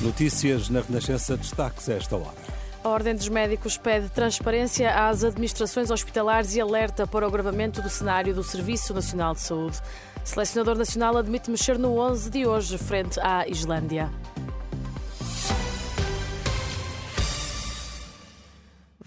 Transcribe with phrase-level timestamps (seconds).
[0.00, 2.60] Notícias na Renascença, destaques a esta hora.
[2.82, 7.90] A Ordem dos Médicos pede transparência às administrações hospitalares e alerta para o agravamento do
[7.90, 9.78] cenário do Serviço Nacional de Saúde.
[10.24, 14.10] Selecionador Nacional admite mexer no 11 de hoje frente à Islândia.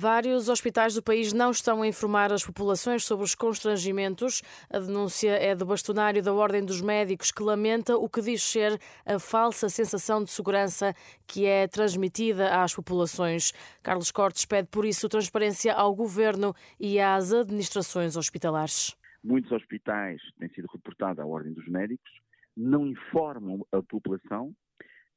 [0.03, 4.41] Vários hospitais do país não estão a informar as populações sobre os constrangimentos.
[4.69, 8.77] A denúncia é do bastonário da Ordem dos Médicos, que lamenta o que diz ser
[9.05, 10.93] a falsa sensação de segurança
[11.25, 13.53] que é transmitida às populações.
[13.81, 18.97] Carlos Cortes pede, por isso, transparência ao governo e às administrações hospitalares.
[19.23, 22.11] Muitos hospitais têm sido reportados à Ordem dos Médicos,
[22.57, 24.53] não informam a população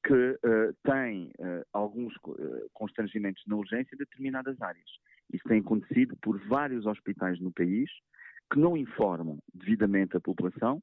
[0.07, 4.89] que uh, tem uh, alguns uh, constrangimentos na urgência em determinadas áreas.
[5.33, 7.91] Isso tem acontecido por vários hospitais no país
[8.53, 10.81] que não informam devidamente a população,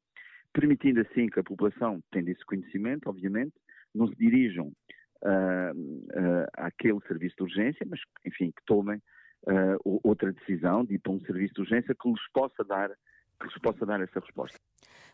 [0.51, 3.53] permitindo assim que a população, tendo esse conhecimento, obviamente,
[3.95, 4.73] não se dirijam
[6.57, 9.01] àquele serviço de urgência, mas, enfim, que tomem
[10.03, 12.89] outra decisão de ir para um serviço de urgência que lhes possa dar,
[13.39, 14.59] que lhes possa dar essa resposta.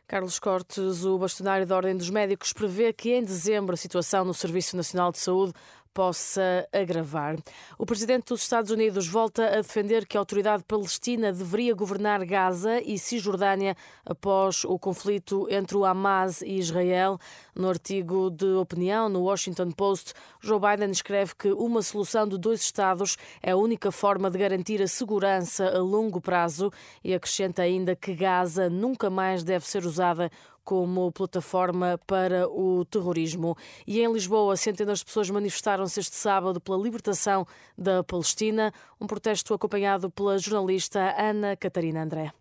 [0.10, 4.34] Carlos Cortes, o bastonário da Ordem dos Médicos, prevê que em dezembro a situação no
[4.34, 5.54] Serviço Nacional de Saúde
[5.94, 7.36] possa agravar.
[7.78, 12.81] O presidente dos Estados Unidos volta a defender que a autoridade palestina deveria governar Gaza
[12.81, 17.20] e Cisjordânia após o conflito entre o Hamas e Israel.
[17.56, 22.62] No artigo de opinião no Washington Post, Joe Biden escreve que uma solução de dois
[22.62, 26.72] Estados é a única forma de garantir a segurança a longo prazo
[27.03, 30.31] e acrescenta ainda que Gaza nunca mais deve ser usada
[30.69, 33.57] como plataforma para o terrorismo.
[33.88, 37.44] E em Lisboa, centenas de pessoas manifestaram-se este sábado pela libertação
[37.75, 38.72] da Palestina,
[39.02, 42.31] um protesto acompanhado pela jornalista Ana Catarina André.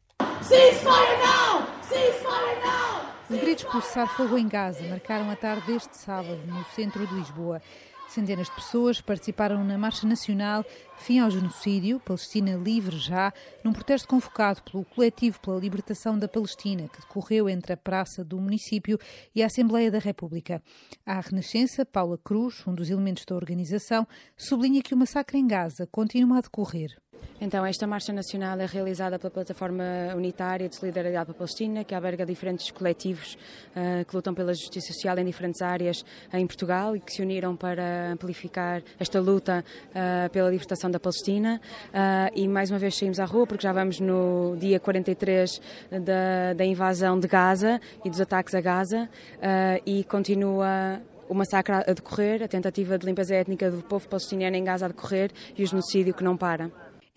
[0.42, 1.66] Ceasefire now!
[1.88, 3.06] Ceasefire now!
[3.30, 7.14] Os gritos por cessar fogo em Gaza marcaram a tarde deste sábado no centro de
[7.14, 7.62] Lisboa.
[8.08, 10.64] Centenas de pessoas participaram na Marcha Nacional
[10.98, 13.32] Fim ao Genocídio, Palestina Livre Já,
[13.62, 18.38] num protesto convocado pelo Coletivo pela Libertação da Palestina, que decorreu entre a Praça do
[18.38, 18.98] Município
[19.34, 20.62] e a Assembleia da República.
[21.06, 25.86] À Renascença, Paula Cruz, um dos elementos da organização, sublinha que o massacre em Gaza
[25.86, 26.96] continua a decorrer.
[27.40, 29.84] Então, esta marcha nacional é realizada pela Plataforma
[30.16, 33.38] Unitária de Solidariedade para a Palestina, que alberga diferentes coletivos
[33.76, 37.54] uh, que lutam pela justiça social em diferentes áreas em Portugal e que se uniram
[37.54, 41.60] para amplificar esta luta uh, pela libertação da Palestina.
[41.88, 46.54] Uh, e mais uma vez saímos à rua, porque já vamos no dia 43 da,
[46.54, 49.08] da invasão de Gaza e dos ataques a Gaza,
[49.86, 54.64] e continua o massacre a decorrer, a tentativa de limpeza étnica do povo palestiniano em
[54.64, 56.70] Gaza a decorrer e o genocídio que não para.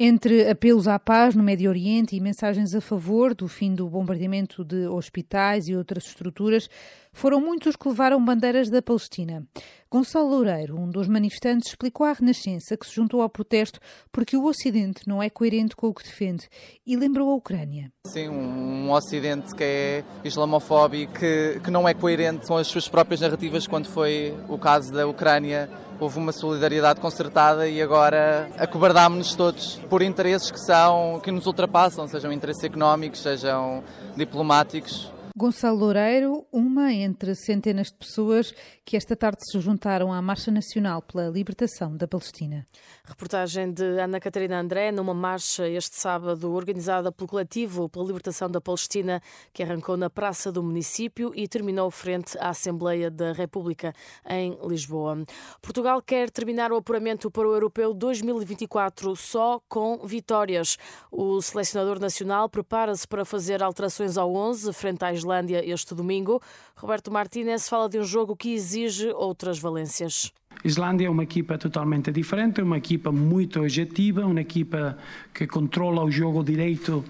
[0.04, 4.66] Entre apelos à paz no Médio Oriente e mensagens a favor do fim do bombardeamento
[4.66, 6.68] de hospitais e outras estruturas,
[7.14, 9.44] foram muitos os que levaram bandeiras da Palestina.
[9.90, 13.80] Gonçalo Loureiro, um dos manifestantes, explicou à Renascença que se juntou ao protesto
[14.12, 16.48] porque o Ocidente não é coerente com o que defende
[16.86, 17.92] e lembrou a Ucrânia.
[18.08, 23.22] Sim, um Ocidente que é islamofóbico, que, que não é coerente com as suas próprias
[23.22, 29.76] narrativas, quando foi o caso da Ucrânia houve uma solidariedade concertada e agora acobardámos-nos todos
[29.88, 33.84] por interesses que são que nos ultrapassam, sejam interesses económicos, sejam
[34.16, 35.12] diplomáticos.
[35.42, 38.54] Gonçalo Loureiro, uma entre centenas de pessoas
[38.86, 42.64] que esta tarde se juntaram à Marcha Nacional pela Libertação da Palestina.
[43.04, 48.62] Reportagem de Ana Catarina André numa marcha este sábado organizada pelo Coletivo pela Libertação da
[48.62, 49.20] Palestina,
[49.52, 53.96] que arrancou na Praça do Município e terminou frente à Assembleia da República
[54.30, 55.24] em Lisboa.
[55.60, 60.78] Portugal quer terminar o apuramento para o Europeu 2024 só com vitórias.
[61.12, 65.31] O selecionador nacional prepara-se para fazer alterações ao 11 frente à Islândia
[65.64, 66.42] este domingo.
[66.76, 70.32] Roberto Martínez fala de um jogo que exige outras valências.
[70.64, 74.98] Islândia é uma equipa totalmente diferente, é uma equipa muito objetiva, uma equipa
[75.34, 77.04] que controla o jogo direito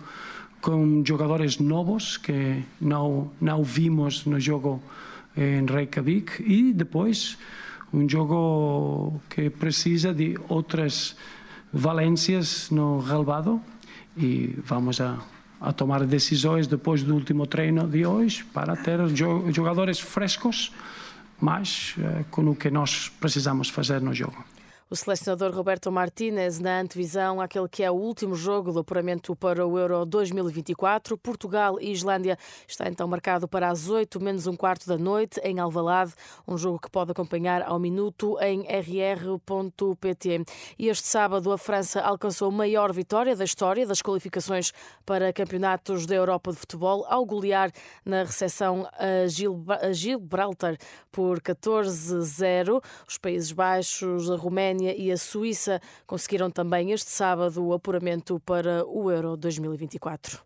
[0.62, 4.82] com jogadores novos que não, não vimos no jogo
[5.36, 7.38] em Reykjavik e depois
[7.94, 11.16] um jogo que precisa de outras
[11.74, 13.62] valências no relvado
[14.16, 15.20] e vamos a
[15.62, 19.00] a tomar decisões depois do último treino de hoje para ter
[19.54, 20.74] jogadores frescos,
[21.40, 24.44] mas uh, com o que nós precisamos fazer no jogo.
[24.92, 29.66] O selecionador Roberto Martínez, na antevisão àquele que é o último jogo do apuramento para
[29.66, 34.86] o Euro 2024, Portugal e Islândia, está então marcado para as 8 menos um quarto
[34.86, 36.14] da noite em Alvalade,
[36.46, 40.44] um jogo que pode acompanhar ao minuto em rr.pt.
[40.78, 44.74] E este sábado a França alcançou a maior vitória da história das qualificações
[45.06, 47.72] para campeonatos da Europa de futebol ao golear
[48.04, 50.76] na recepção a Gibraltar
[51.10, 52.84] por 14-0.
[53.08, 58.86] Os Países Baixos, a Roménia e a Suíça conseguiram também este sábado o apuramento para
[58.86, 60.40] o Euro 2024.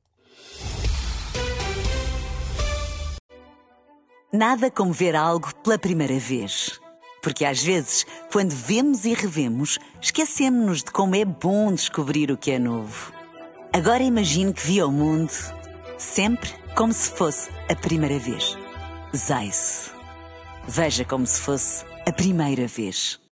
[4.34, 6.80] Nada como ver algo pela primeira vez.
[7.22, 12.52] Porque às vezes, quando vemos e revemos, esquecemos-nos de como é bom descobrir o que
[12.52, 13.14] é novo.
[13.74, 15.32] Agora imagine que viu o mundo
[15.98, 18.58] sempre como se fosse a primeira vez.
[19.16, 19.92] Zais.
[20.68, 23.20] Veja como se fosse a primeira vez.